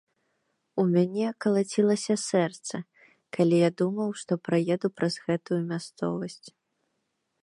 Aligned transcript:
У 0.83 0.85
мяне 0.93 1.27
калацілася 1.45 2.15
сэрца, 2.29 2.75
калі 3.37 3.55
я 3.59 3.69
думаў, 3.81 4.09
што 4.21 4.33
праеду 4.47 4.87
праз 5.01 5.13
гэтую 5.29 5.61
мясцовасць. 5.71 6.43